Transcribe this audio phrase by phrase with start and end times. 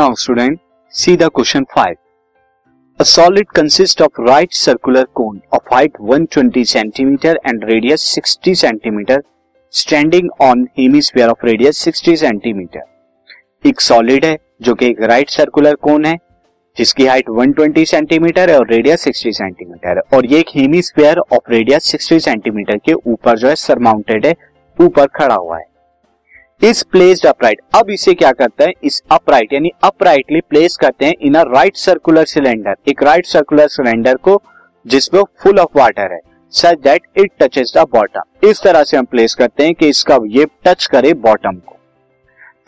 [0.00, 0.58] Now student
[0.90, 1.96] see the question five
[3.00, 9.22] a solid consist of right circular cone of height 120 centimetre and radius 60 centimetre
[9.70, 15.74] standing on hemisphere of radius 60 centimetre एक solid है, जो कि एक right circular
[15.74, 16.16] कोन है,
[16.76, 21.50] जिसकी height 120 centimetre है और radius 60 centimetre है। और ये एक हेमिस्फीयर ऑफ़
[21.50, 24.34] रेडियस 60 सेंटीमीटर के ऊपर जो है सरमाउंटेड है,
[24.80, 25.69] ऊपर खड़ा हुआ है।
[26.60, 28.72] इस प्लेस्ड अपराइट अब इसे क्या करता है?
[28.84, 33.68] इस अपराइट यानी अपराइटली प्लेस करते हैं in a right circular cylinder एक राइट सर्कुलर
[33.68, 34.36] सिलेंडर को
[34.86, 36.18] जिसमें फुल ऑफ़ वाटर है।
[36.52, 40.18] Such that it touches the bottom इस तरह से हम प्लेस करते हैं कि इसका
[40.28, 41.78] ये टच करे बॉटम को।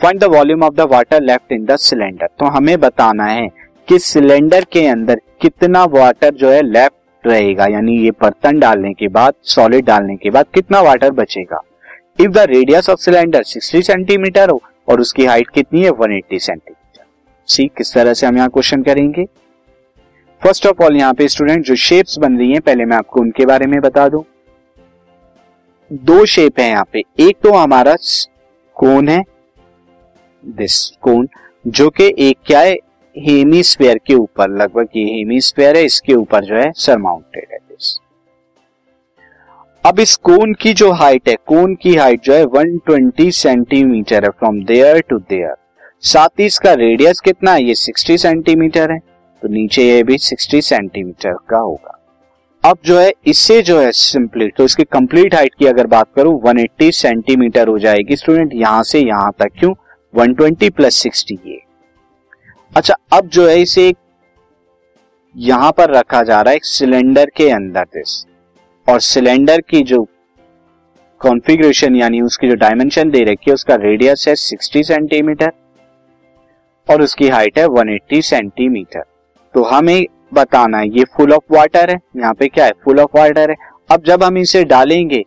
[0.02, 3.46] Find the volume of the water left in the cylinder तो हमें बताना है
[3.88, 9.08] कि सिलेंडर के अंदर कितना वाटर जो है लेफ़्ट रहेगा। यानी ये बर्तन डालने के
[9.10, 11.62] बाद सॉलिड डालने के बाद कितना वाटर बचेगा।
[12.18, 15.90] If the radius of cylinder 60 centimetre हो, और उसकी हाइट कितनी है?
[15.90, 17.04] 180 सेंटीमीटर
[17.48, 19.24] सी किस तरह से हम यहाँ क्वेश्चन करेंगे?
[20.42, 23.46] फ़र्स्ट ऑफ़ ऑल यहाँ पे स्टूडेंट जो शेप्स बन रही हैं, पहले मैं आपको उनके
[23.46, 24.24] बारे में बता दूँ।
[25.90, 27.96] दो शेप है यहाँ पे। एक तो हमारा
[28.76, 29.22] कोन है
[30.44, 31.28] दिस कोन
[31.64, 32.76] जो कि एक क्या है?
[33.16, 37.98] हेमीस्फेयर के ऊपर, लगभग ये हेमीस्फेयर है, इसके ऊपर जो है सरमाउंटेड है दिस
[39.92, 44.30] अब इस कोन की जो हाइट है, कोन की हाइट जो है 120 सेंटीमीटर है
[44.30, 45.54] फ्रॉम देयर टू देयर
[46.02, 50.62] साथ ही इसका रेडियस कितना है, ये 60 सेंटीमीटर है तो नीचे ये भी 60
[50.62, 51.98] सेंटीमीटर का होगा।
[52.64, 56.40] अब जो है, इससे जो है सिंपली तो इसकी कंप्लीट हाइट की अगर बात करूँ
[56.44, 59.74] 180 सेंटीमीटर हो जाएगी स्टूडेंट यहाँ से यहाँ तक क्यों?
[60.14, 61.60] 120 प्लस सिक्सटी ये।
[62.72, 63.92] अच्छा अब जो है इसे
[65.36, 68.22] यहाँ पर रखा जा रहा है सिलेंडर के अंदर दिस
[68.88, 70.06] और सिलेंडर की जो
[71.20, 75.52] कॉन्फ़िगरेशन यानी उसकी जो डायमेंशन दे रखी है, उसका रेडियस है 60 सेंटीमीटर
[76.88, 79.04] और उसकी हाइट है 180 सेंटीमीटर
[79.54, 82.72] तो हमें बताना है, ये फुल ऑफ़ वाटर है। यहाँ पे क्या है?
[82.84, 83.56] फुल ऑफ़ वाटर है।
[83.90, 85.24] अब जब हम इसे डालेंगे,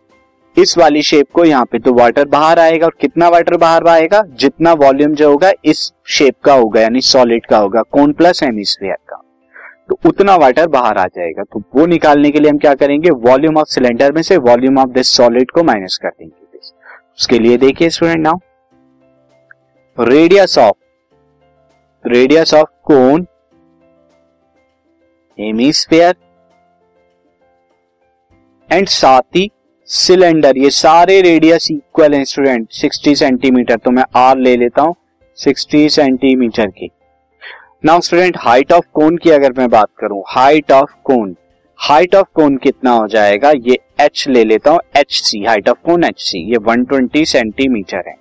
[0.58, 4.22] इस वाली शेप को यहाँ पे तो वाटर बाहर आएगा। और कितना वाटर बाहर आएगा?
[4.40, 8.94] जितना वॉल्यूम जो होगा, इस शेप का होगा, यानी सॉलिड का होगा। कौन प्लस हेमिस्फीयर
[8.94, 9.22] का।
[9.88, 13.10] तो उतना वाटर बाहर आ जाएगा। तो वो निकालने के लिए हम क्या करेंगे?
[13.10, 16.34] वॉल्यूम ऑफ़ सिलेंडर में से वॉल्यूम ऑफ़ दिस सॉलिड को माइनस कर देंगे।
[17.18, 18.38] उसके लिए देखिए student now
[19.98, 23.26] radius of radius of cone
[25.38, 26.14] hemisphere
[28.70, 29.50] and साथ ही
[29.88, 34.94] सिलेंडर ये सारे रेडियस इक्वल है स्टूडेंट 60 सेंटीमीटर तो मैं आर ले लेता हूँ।
[35.38, 36.90] 60 सेंटीमीटर की।
[37.86, 41.34] Now student height of cone की अगर मैं बात करूँ height of cone
[41.78, 43.50] height of cone कितना हो जाएगा?
[43.50, 48.08] ये एच ले लेता हूँ H C height of cone H C ये 120 सेंटीमीटर
[48.08, 48.14] है।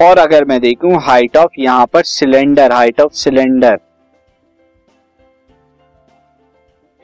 [0.00, 3.78] और अगर मैं देखूँ हाइट ऑफ़ यहाँ पर सिलेंडर हाइट ऑफ़ सिलेंडर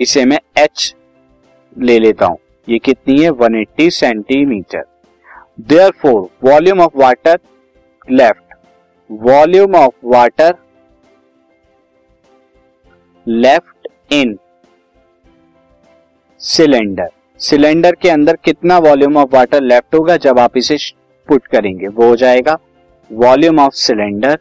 [0.00, 0.94] इसे मैं एच
[1.76, 2.38] ले लेता हूँ।
[2.68, 3.30] ये कितनी है?
[3.32, 4.84] 180 centimetre
[6.02, 7.38] therefore volume of water
[8.08, 8.58] left
[9.10, 10.54] volume of water
[13.26, 14.38] left in
[16.40, 17.08] cylinder.
[17.40, 20.76] Cylinder के अंदर कितना वॉल्यूम ऑफ़ वाटर लेफ़्ट होगा जब आप इसे
[21.28, 22.56] पुट करेंगे, वो हो जाएगा
[23.10, 24.38] volume of cylinder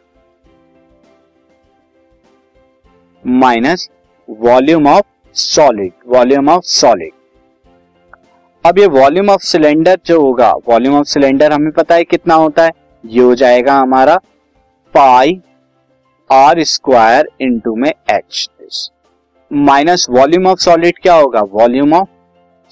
[3.24, 3.88] minus
[4.28, 7.12] volume of solid, volume of solid.
[8.64, 12.64] अब ये वॉल्यूम ऑफ़ सिलेंडर जो होगा, वॉल्यूम ऑफ़ सिलेंडर हमें पता है कितना होता
[12.64, 12.72] है?
[13.04, 14.16] ये हो जाएगा हमारा
[14.94, 15.40] पाई
[16.30, 18.48] आर स्क्वायर इंटू में H.
[19.50, 21.40] Minus volume of solid क्या होगा?
[21.52, 22.08] वॉल्यूम ऑफ़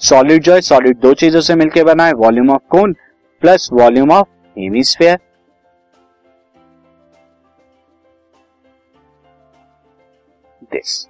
[0.01, 2.93] सॉलिड जो है सॉलिड दो चीज़ों से मिलकर बना है volume of cone
[3.41, 5.17] plus volume of hemisphere
[10.73, 11.07] this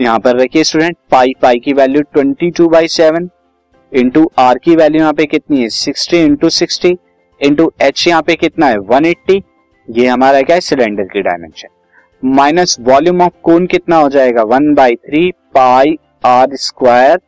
[0.00, 3.28] यहाँ पर रखिए स्टूडेंट पाई पाई की value 22 two by seven
[3.92, 5.68] into R की वैल्यू यहाँ पे कितनी है?
[5.68, 6.96] 60 इंटू सिक्सटी
[7.40, 8.78] इंटू एच यहाँ पे कितना है?
[8.78, 9.40] 180
[9.88, 10.60] ये हमारा क्या है?
[10.60, 11.68] सिलेंडर की dimension
[12.22, 14.42] minus volume of cone कितना हो जाएगा?
[14.42, 17.20] One by three pi R square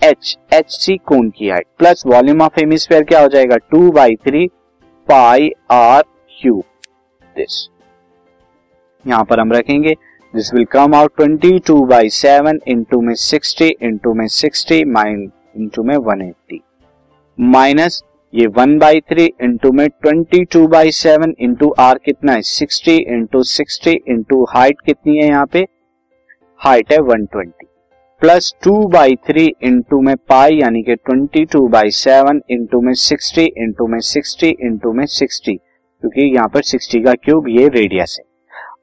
[0.00, 3.56] H H C cone की height plus volume of hemisphere क्या हो जाएगा?
[3.56, 4.46] Two by three
[5.08, 6.02] pi R
[6.40, 6.62] cube.
[7.36, 7.68] This
[9.04, 9.94] यहाँ पर हम रखेंगे।
[10.34, 15.30] This will come out twenty two by seven into में sixty into में सिक्सटी माइन
[15.56, 16.60] इंटू में वन एट्टी
[17.38, 18.02] माइनस
[18.36, 22.42] ये वन बाई थ्री इंटू में twenty two by seven into R कितना है?
[22.42, 25.64] Sixty into sixty into height कितनी है यहाँ पे?
[26.60, 27.66] हाइट है one twenty.
[28.22, 32.92] Plus two by three into में पाई, यानी कि twenty two by seven into में
[32.94, 38.16] सिक्सटी इंटू में सिक्सटी इंटू में सिक्सटी, क्योंकि यहाँ पर 60 का क्यूब ये रेडियस
[38.20, 38.24] है।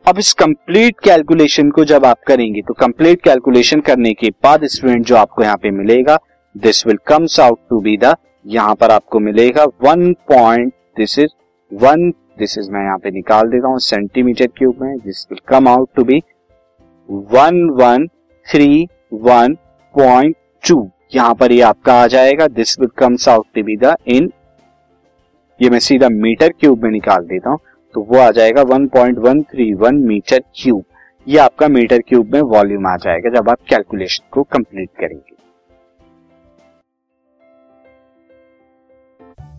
[0.07, 5.05] अब इस कंप्लीट कैलकुलेशन को जब आप करेंगे तो कंप्लीट कैलकुलेशन करने के बाद स्टूडेंट
[5.05, 6.19] जो आपको यहाँ पे मिलेगा
[6.55, 8.15] this will comes out to be the
[8.45, 11.31] यहाँ पर आपको मिलेगा one point this is
[11.71, 12.09] one
[12.39, 15.89] this is मैं यहाँ पे निकाल देता हूँ सेंटीमीटर क्यूब में this will come out
[15.95, 16.21] to be
[17.31, 18.07] one one
[18.47, 19.55] three one
[19.95, 23.95] point two यहाँ पर ये आपका आ जाएगा this will comes out to be the
[24.07, 24.31] in
[25.59, 27.59] ये मैं सीधा मीटर क्यूब में निकाल देता हूँ
[27.95, 30.83] तो वो आ जाएगा 1.131 मीटर क्यूब
[31.27, 35.32] ये आपका मीटर क्यूब में वॉल्यूम आ जाएगा जब आप कैलकुलेशन को कंप्लीट करेंगे।